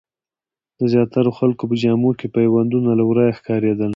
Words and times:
د 0.79 0.81
زیاترو 0.91 1.31
خلکو 1.39 1.63
په 1.69 1.75
جامو 1.81 2.11
کې 2.19 2.27
پیوندونه 2.35 2.89
له 2.99 3.03
ورايه 3.09 3.35
ښکارېدل. 3.39 3.89